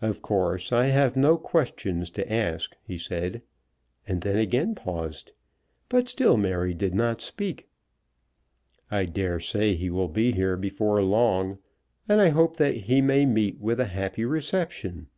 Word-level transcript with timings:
"Of 0.00 0.22
course 0.22 0.70
I 0.72 0.84
have 0.94 1.16
no 1.16 1.36
questions 1.36 2.08
to 2.10 2.32
ask," 2.32 2.76
he 2.84 2.96
said, 2.96 3.42
and 4.06 4.20
then 4.20 4.38
again 4.38 4.76
paused. 4.76 5.32
But 5.88 6.08
still 6.08 6.36
Mary 6.36 6.72
did 6.72 6.94
not 6.94 7.20
speak. 7.20 7.66
"I 8.92 9.06
dare 9.06 9.40
say 9.40 9.74
he 9.74 9.90
will 9.90 10.06
be 10.06 10.30
here 10.30 10.56
before 10.56 11.02
long, 11.02 11.58
and 12.08 12.20
I 12.20 12.28
hope 12.28 12.58
that 12.58 12.76
he 12.86 13.00
may 13.00 13.26
meet 13.26 13.58
with 13.58 13.80
a 13.80 13.86
happy 13.86 14.24
reception. 14.24 15.08